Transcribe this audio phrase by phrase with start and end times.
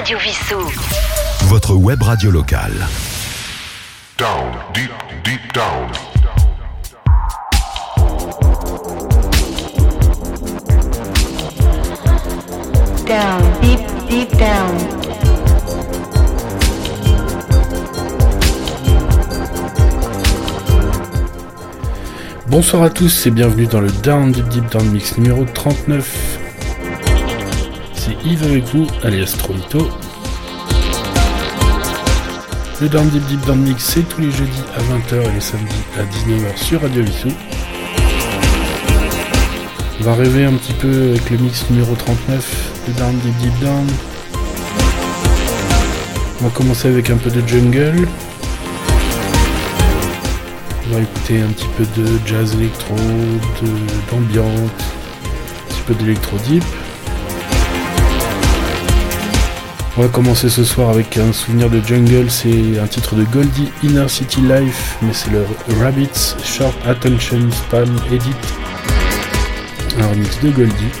[0.00, 0.56] Radio Vissou.
[1.48, 2.72] Votre web radio locale.
[4.16, 4.90] Down, deep,
[5.22, 5.92] deep down.
[13.04, 14.78] Down, deep, deep down.
[22.46, 26.29] Bonsoir à tous et bienvenue dans le Down Deep Deep Down Mix numéro 39.
[28.24, 29.88] Yves avec vous, alias Tronito.
[32.80, 35.74] Le Down Deep Deep Down Mix c'est tous les jeudis à 20h et les samedis
[35.98, 37.28] à 19h sur Radio Vissou.
[40.00, 43.58] On va rêver un petit peu avec le mix numéro 39 de Down Deep Deep
[43.60, 43.86] Down.
[46.40, 48.06] On va commencer avec un peu de jungle.
[50.86, 52.96] On va écouter un petit peu de jazz électro,
[54.10, 56.64] d'ambiance, un petit peu d'électro deep.
[59.96, 63.70] On va commencer ce soir avec un souvenir de jungle, c'est un titre de Goldie
[63.82, 65.44] Inner City Life, mais c'est le
[65.80, 68.30] Rabbits Short Attention Span Edit,
[70.00, 70.92] un remix de Goldie.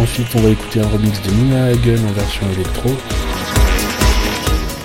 [0.00, 2.90] Ensuite, on va écouter un remix de Nina Hagen en version électro.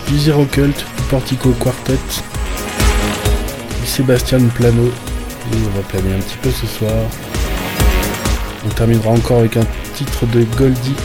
[0.08, 1.98] Du Zero Cult, du Portico Quartet,
[3.86, 4.92] Sébastien Plano.
[5.52, 6.94] On va planer un petit peu ce soir.
[8.66, 10.96] On terminera encore avec un titre de Goldie.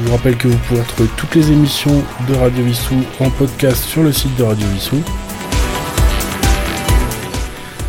[0.00, 3.84] Je vous rappelle que vous pouvez retrouver toutes les émissions de Radio Vissou en podcast
[3.84, 4.96] sur le site de Radio Vissou.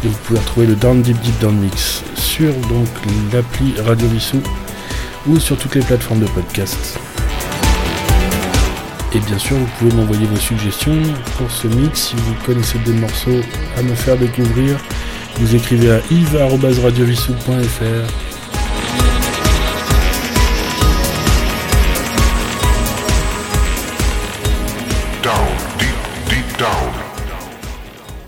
[0.04, 2.54] Et vous pouvez retrouver le Down Deep Deep Down Mix sur
[3.32, 4.42] l'appli Radio Vissou
[5.26, 7.00] ou sur toutes les plateformes de podcast.
[9.16, 11.02] Et bien sûr, vous pouvez m'envoyer vos suggestions
[11.38, 12.09] pour ce mix.
[12.09, 13.39] Si vous connaissez des morceaux
[13.78, 14.78] à me faire découvrir,
[15.39, 18.41] vous écrivez à yves.radiovissou.fr.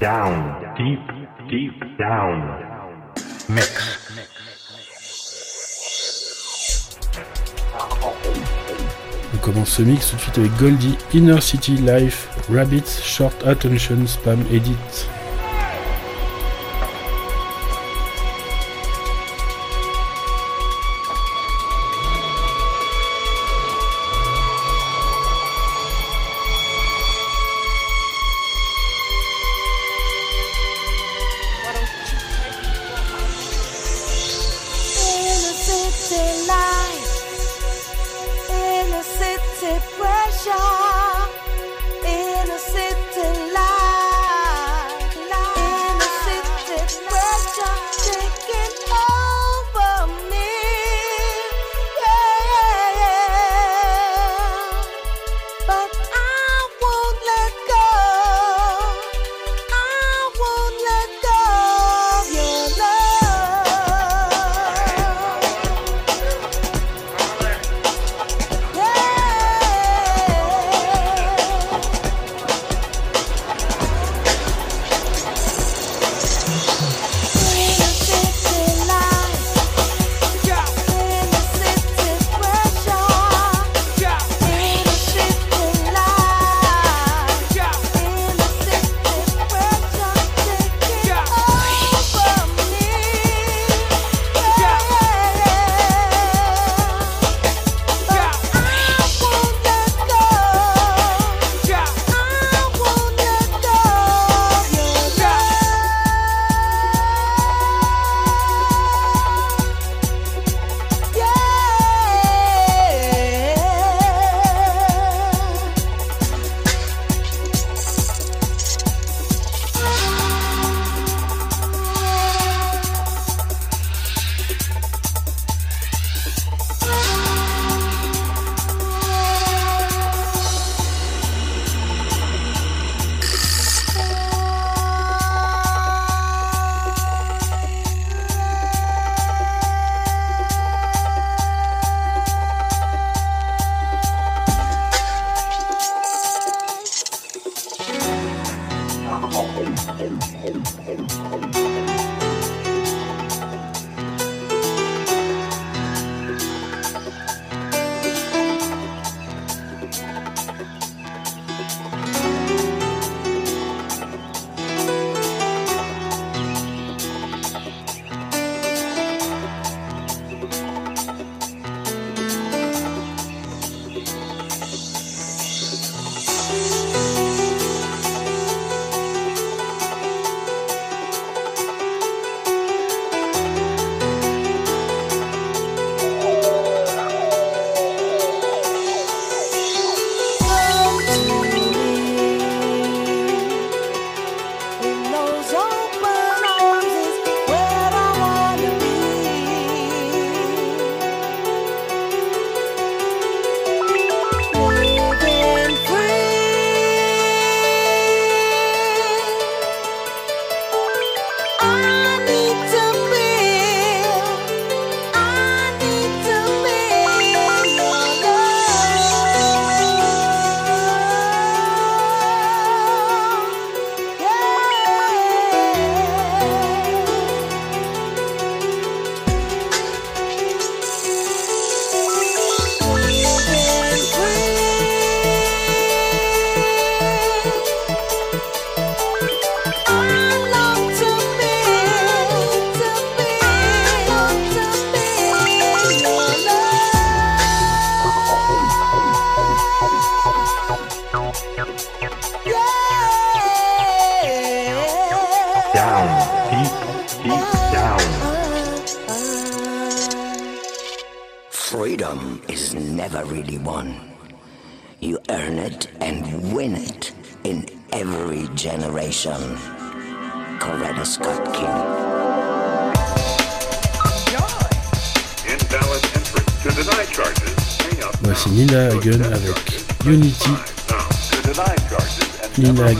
[0.03, 0.99] Down, deep,
[1.49, 2.43] deep down.
[3.47, 4.01] Mix.
[9.33, 14.05] On commence ce mix tout de suite avec Goldie Inner City Life Rabbits Short Attention
[14.05, 15.07] Spam Edit.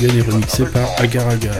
[0.03, 1.55] Gun est remixé par Agar Agar.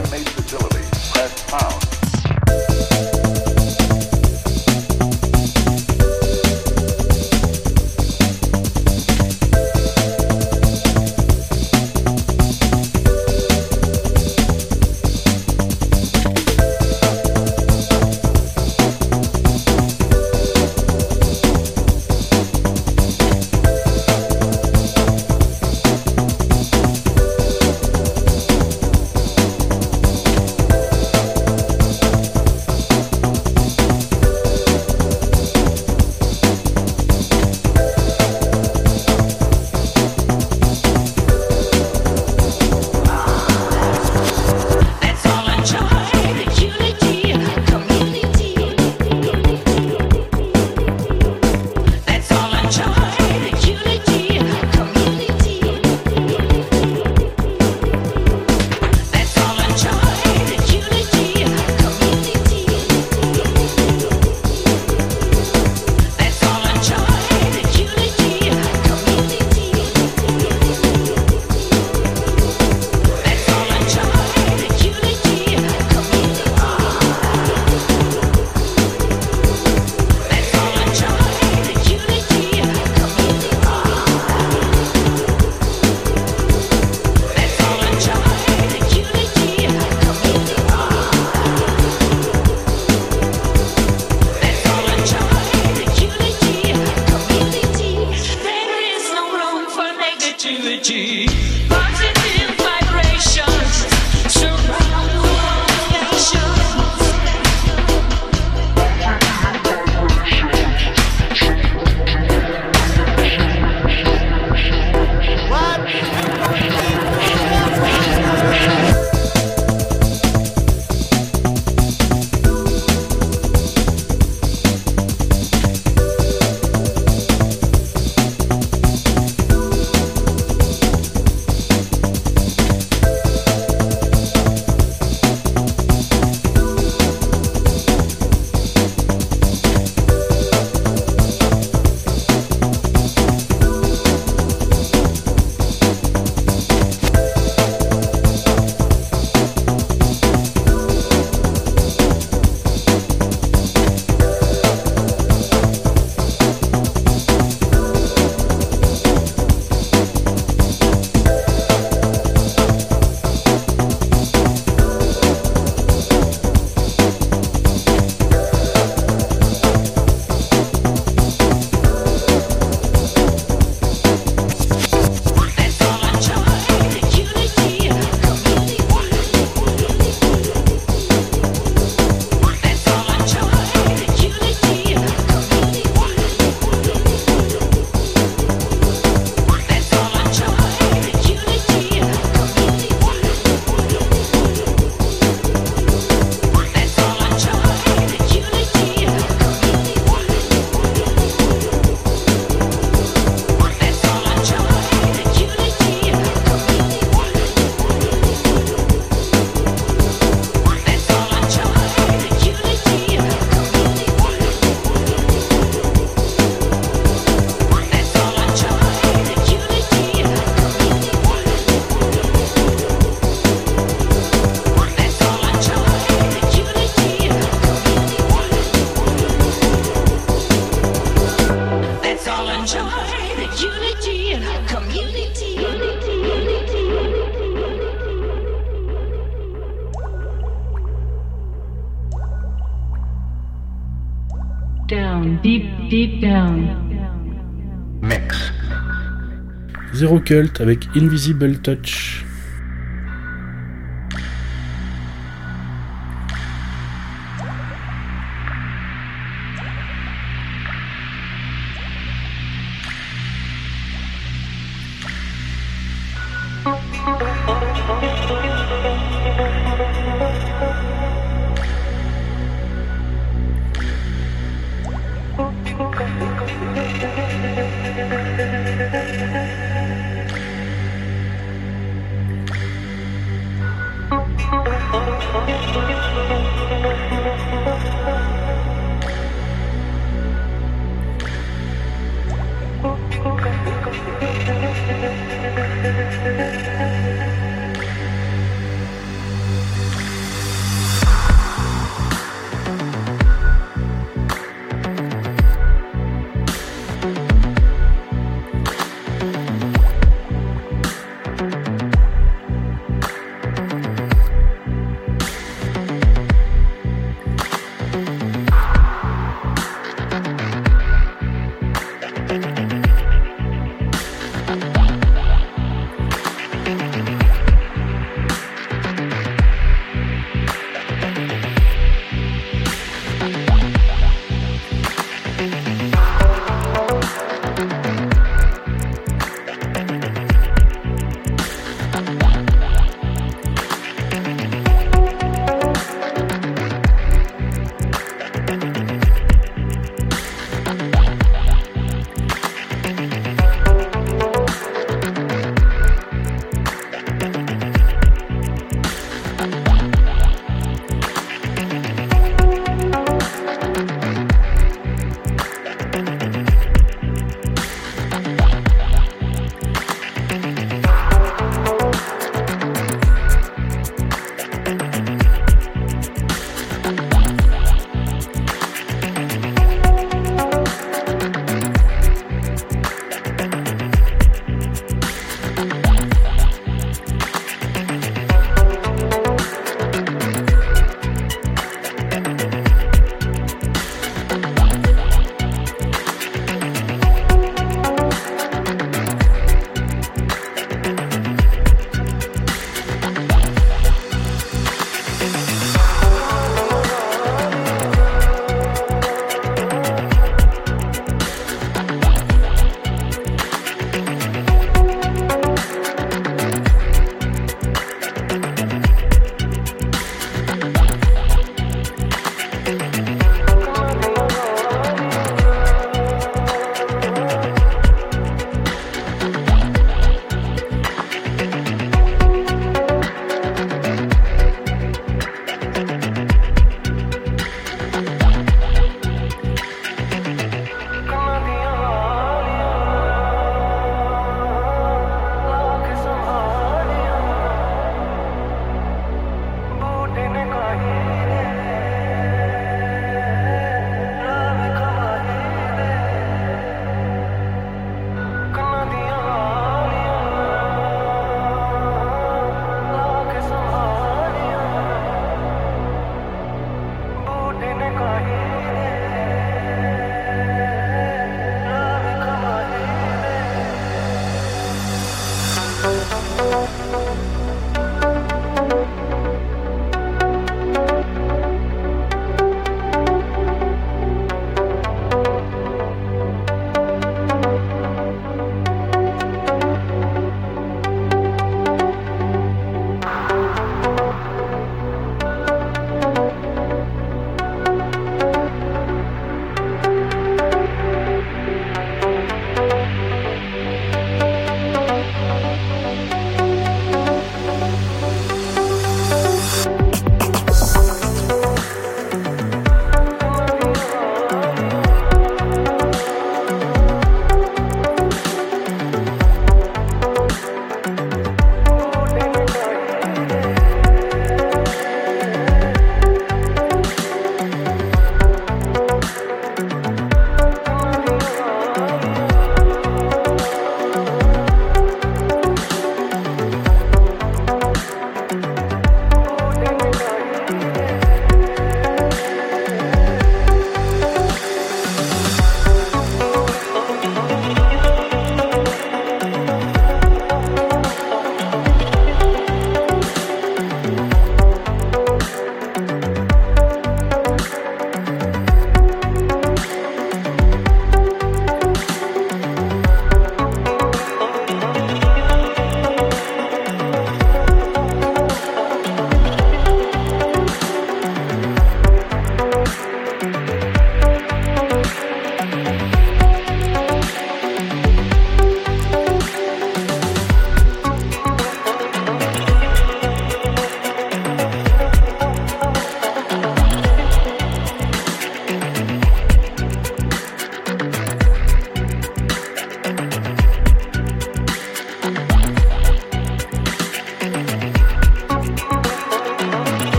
[250.04, 252.13] Zero Cult avec Invisible Touch.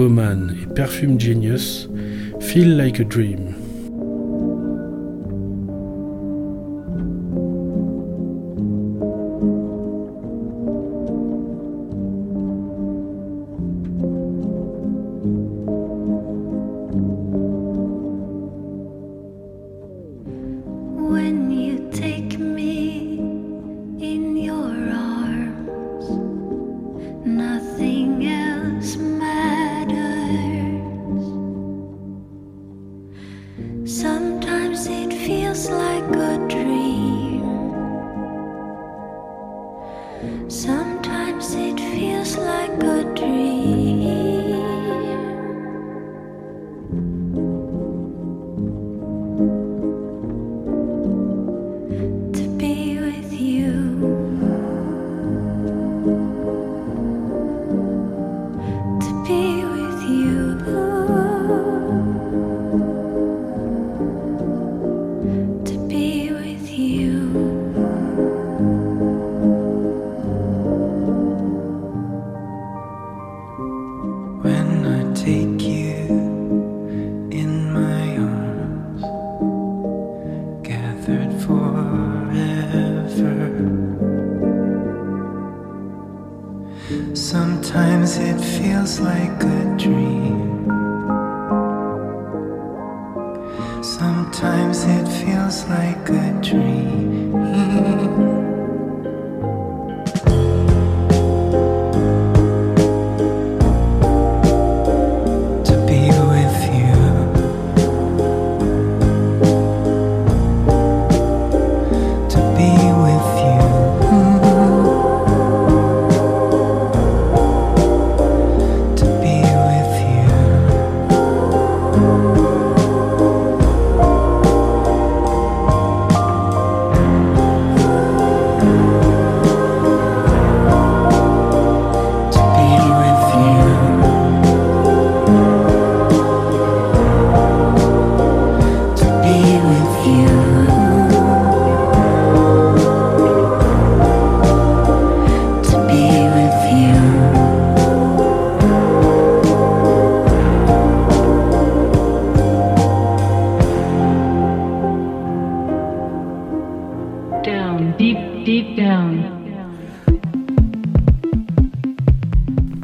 [0.00, 1.86] Bowman et Perfume Genius,
[2.40, 3.59] Feel Like a Dream.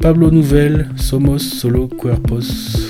[0.07, 2.86] Pablo Nouvelle, Somos Solo Cuerpos.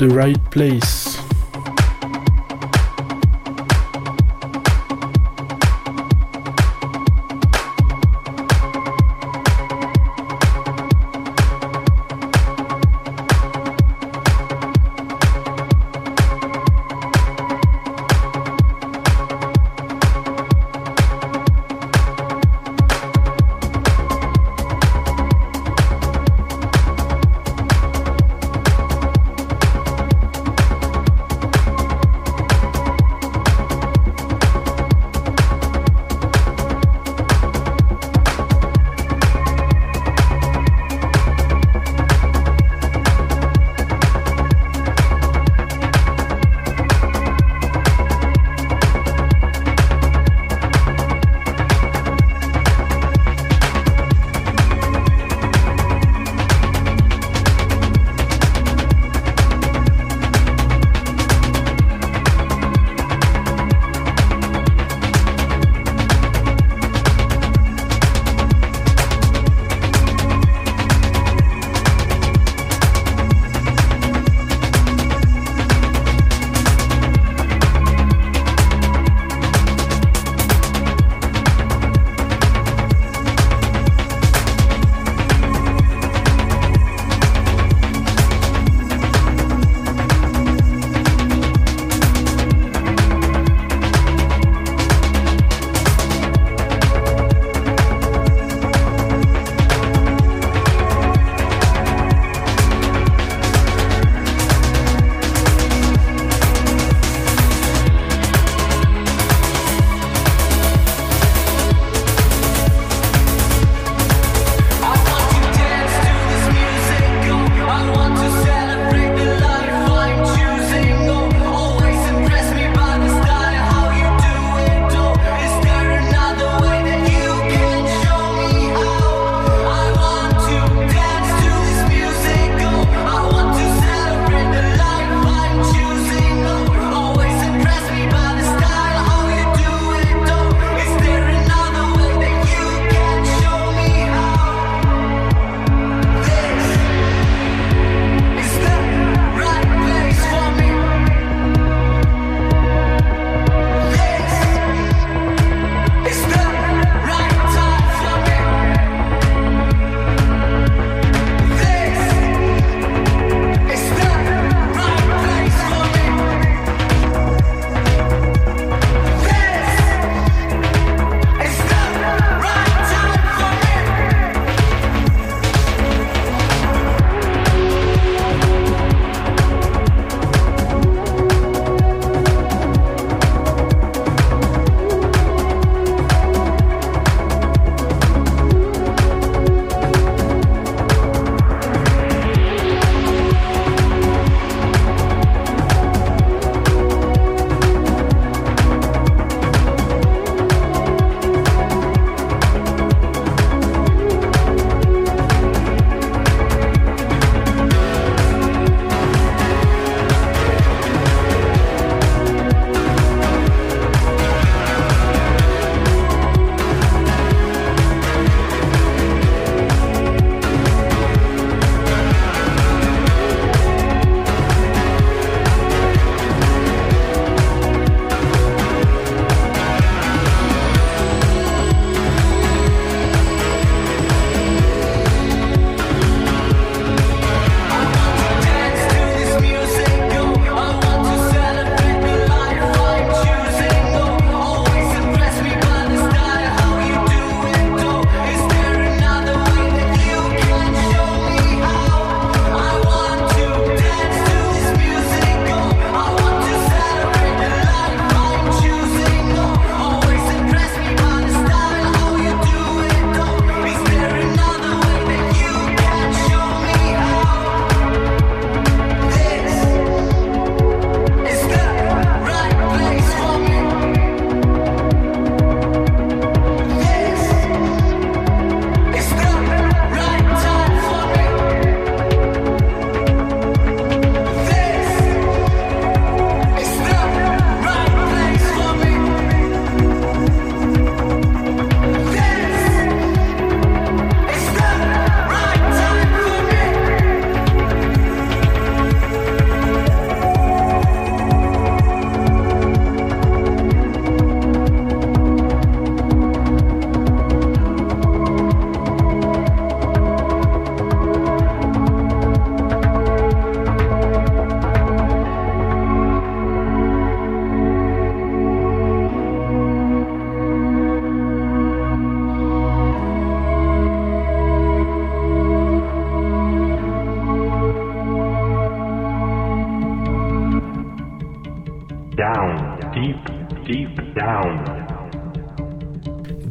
[0.00, 0.99] The Right Place.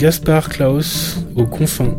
[0.09, 1.93] Gaspard Klaus aux confins.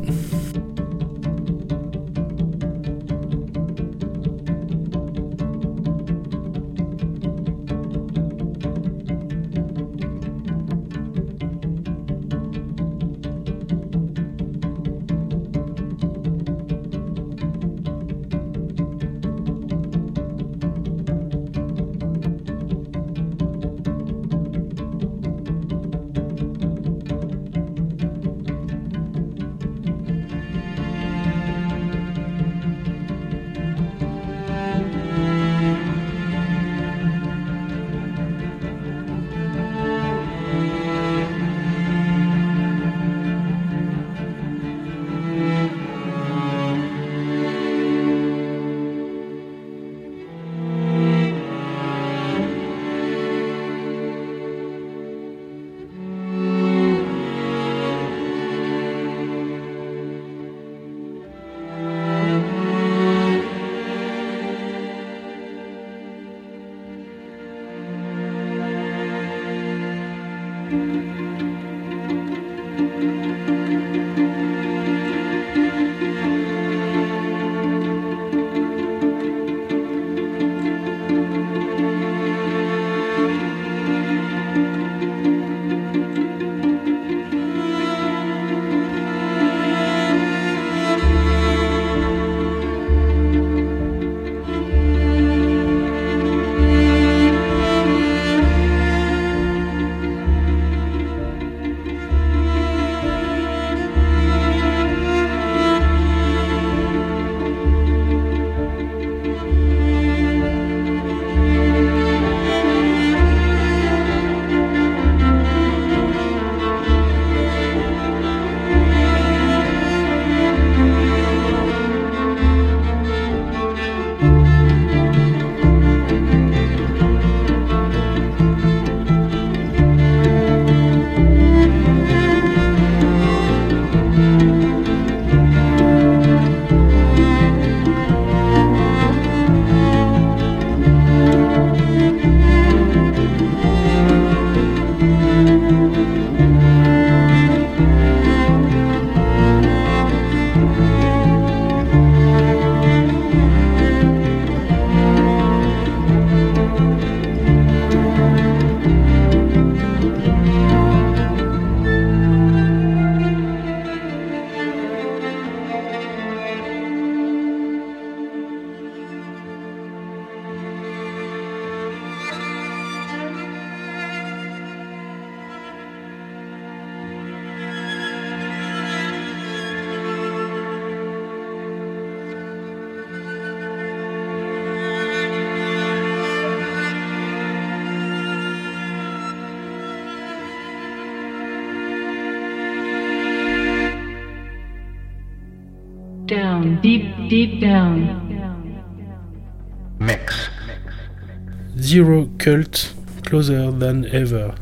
[202.01, 202.94] Cult,
[203.26, 204.55] Closer Than Ever.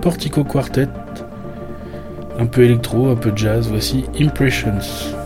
[0.00, 0.88] Portico Quartet,
[2.38, 5.19] un peu électro, un peu jazz, voici Impressions.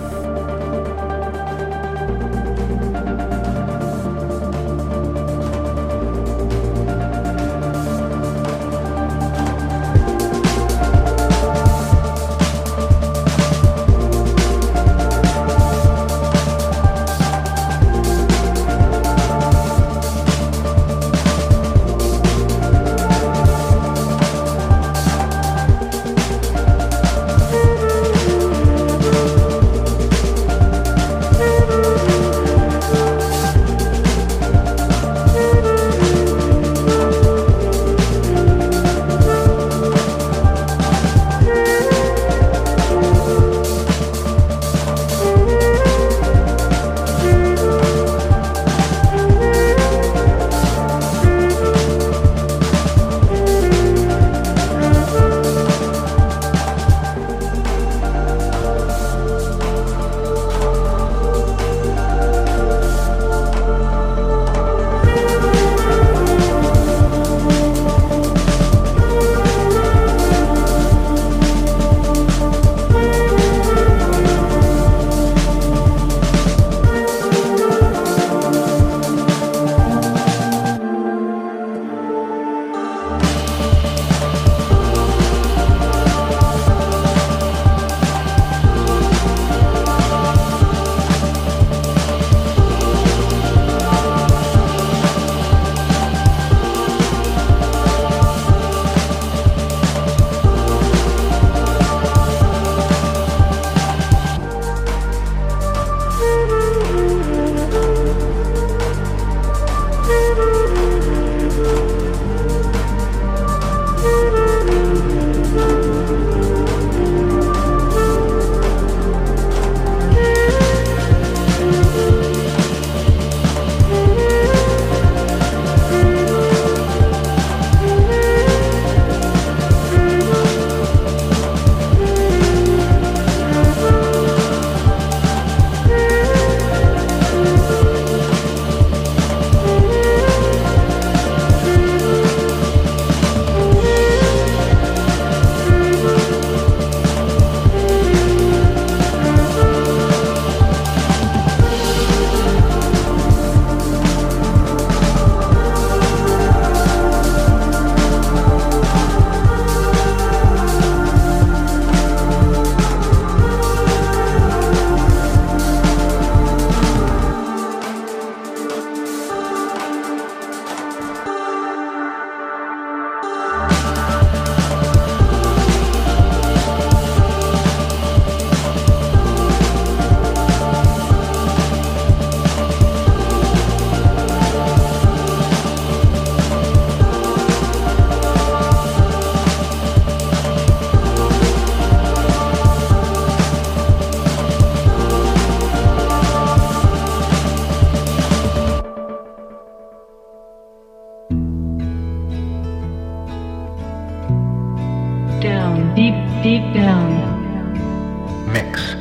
[208.54, 208.96] Mix.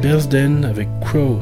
[0.00, 1.40] Bearsden avec Crow.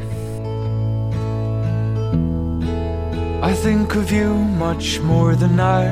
[3.42, 5.84] I think of you much more than I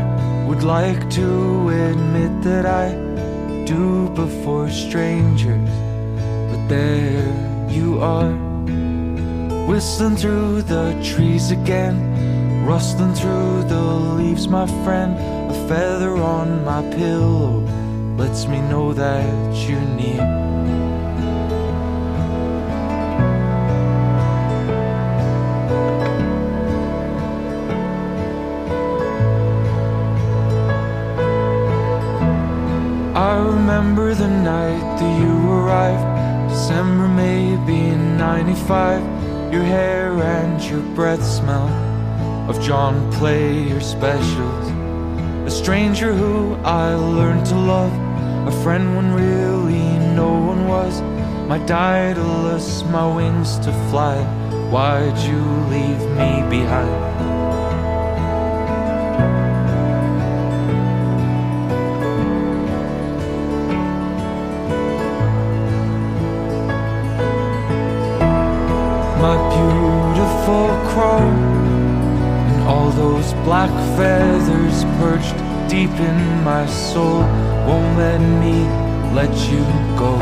[0.47, 2.95] would like to admit that I
[3.67, 5.69] do before strangers.
[6.51, 7.29] But there
[7.69, 8.33] you are,
[9.69, 11.97] whistling through the trees again,
[12.65, 13.83] rustling through the
[14.17, 15.13] leaves, my friend.
[15.51, 17.61] A feather on my pillow
[18.17, 20.44] lets me know that you're near.
[33.75, 39.03] Remember the night that you arrived, December maybe in 95.
[39.53, 41.69] Your hair and your breath smell
[42.49, 44.67] of John Player specials.
[45.45, 47.93] A stranger who I learned to love,
[48.47, 51.03] a friend when really no one was.
[51.49, 54.23] My Daedalus, my wings to fly.
[54.71, 55.41] Why'd you
[55.75, 57.04] leave me behind?
[73.45, 75.37] Black feathers perched
[75.69, 77.21] deep in my soul
[77.67, 78.57] won't let me
[79.15, 79.63] let you
[79.99, 80.15] go.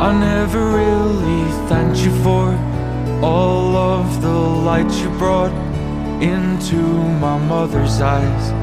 [0.00, 2.46] I never really thanked you for
[3.20, 4.38] all of the
[4.68, 5.52] light you brought
[6.22, 6.76] into
[7.20, 8.57] my mother's eyes.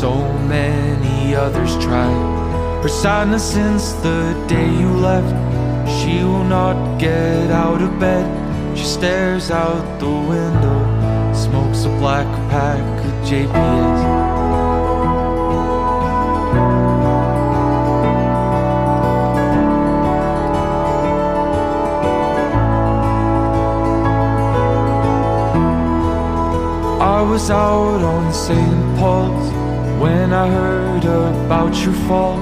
[0.00, 0.14] So
[0.46, 2.82] many others tried.
[2.84, 5.34] Her sadness since the day you left.
[5.98, 8.78] She will not get out of bed.
[8.78, 13.98] She stares out the window, smokes a black pack of JPS.
[27.00, 28.98] I was out on St.
[29.00, 29.57] Paul's
[29.98, 32.38] when I heard about your fall.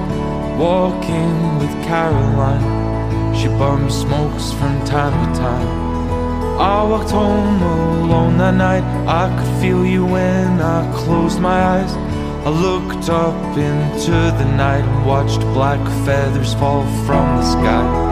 [0.58, 5.86] Walking with Caroline, she bummed smokes from time to time.
[6.58, 8.84] I walked home alone that night.
[9.06, 11.92] I could feel you when I closed my eyes.
[12.46, 18.05] I looked up into the night and watched black feathers fall from the sky.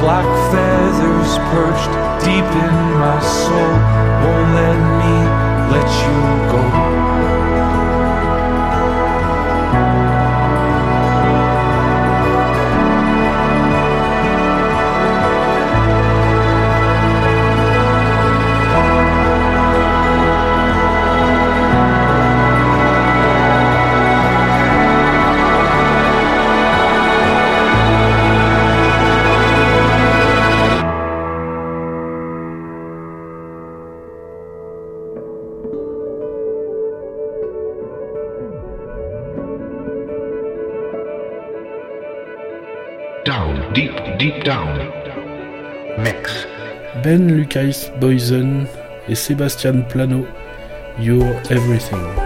[0.00, 3.87] Black feathers perched deep in my soul
[47.48, 48.66] Lucas Boysen
[49.08, 50.26] et Sébastien Plano,
[51.00, 52.17] You're Everything.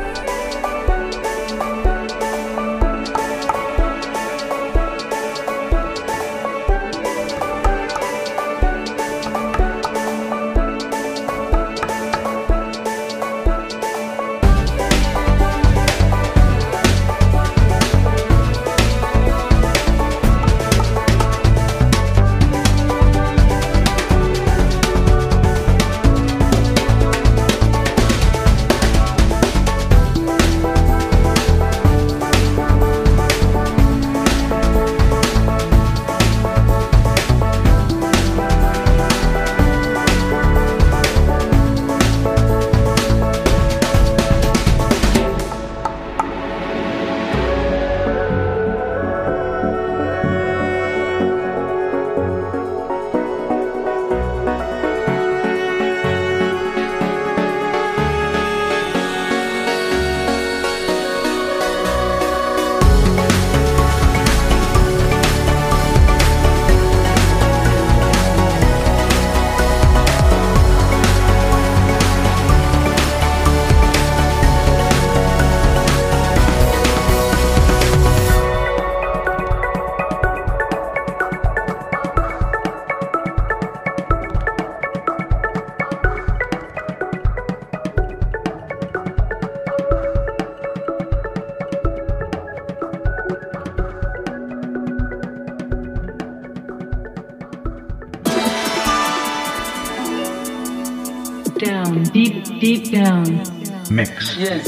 [103.90, 104.36] Mix.
[104.38, 104.66] Yes.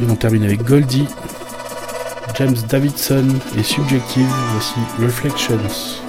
[0.00, 1.08] Et on termine avec Goldie,
[2.34, 3.26] James Davidson
[3.58, 4.28] et Subjective.
[4.52, 6.05] Voici Reflections.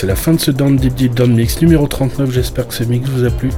[0.00, 2.30] C'est la fin de ce Down Deep Deep Down Mix numéro 39.
[2.30, 3.50] J'espère que ce mix vous a plu.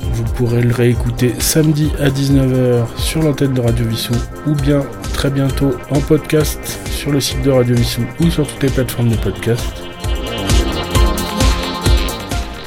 [0.00, 4.14] Vous pourrez le réécouter samedi à 19h sur l'antenne de Radio Vissou
[4.46, 4.80] ou bien
[5.12, 6.58] très bientôt en podcast
[6.90, 9.62] sur le site de Radio Vissou ou sur toutes les plateformes de podcast.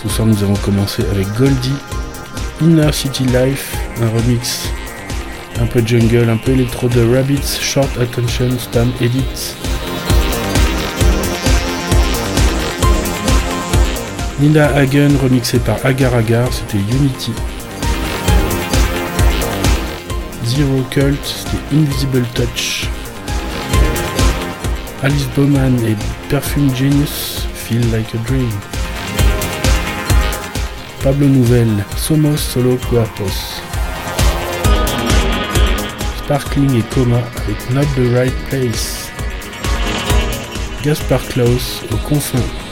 [0.03, 1.73] Ce soir, nous avons commencé avec Goldie,
[2.61, 4.69] Inner City Life, un remix
[5.59, 9.55] un peu jungle, un peu électro de Rabbits, Short Attention, Spam Edit.
[14.39, 17.31] Nina Hagen remixé par Agar Agar, c'était Unity.
[20.43, 22.89] Zero Cult, c'était Invisible Touch.
[25.03, 25.95] Alice Bowman et
[26.27, 28.49] Perfume Genius, Feel Like a Dream.
[31.01, 33.61] Pablo Nouvelle, Somos Solo Cuerpos.
[36.25, 39.09] Sparkling et Coma avec Not the Right Place.
[40.83, 42.64] Gaspar Klaus au confins.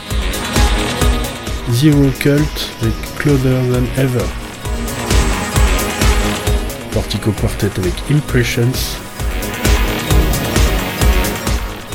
[1.71, 4.25] Zero Cult avec Closer Than Ever.
[6.91, 8.99] Portico Quartet avec Impressions.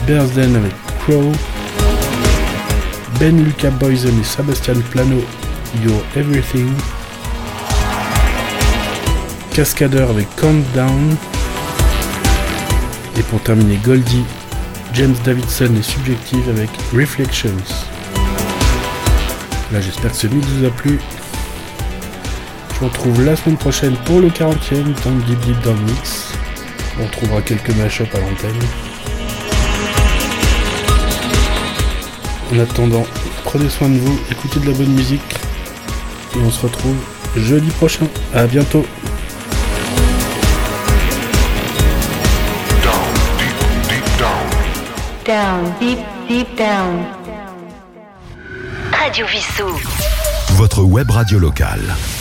[0.06, 1.32] Bearsden avec Crow.
[3.20, 5.22] Ben Luca Boysen et Sebastian Plano,
[5.84, 6.72] Your Everything.
[9.52, 11.16] Cascadeur avec Countdown.
[13.18, 14.24] Et pour terminer, Goldie,
[14.94, 17.87] James Davidson et Subjective avec Reflections.
[19.70, 20.98] Là, j'espère que ce mix vous a plu.
[22.72, 25.80] Je vous retrouve la semaine prochaine pour le 40e dans le Deep Deep dans le
[25.80, 26.32] mix.
[26.98, 28.58] On trouvera quelques mashups à l'antenne.
[32.50, 33.04] En attendant,
[33.44, 35.34] prenez soin de vous, écoutez de la bonne musique.
[36.34, 36.96] Et on se retrouve
[37.36, 38.06] jeudi prochain.
[38.32, 38.86] À bientôt.
[42.82, 43.58] Down, deep,
[43.90, 44.48] deep down.
[45.26, 47.17] Down, deep, deep down.
[49.08, 49.26] Radio.
[50.56, 52.17] Votre web radio locale.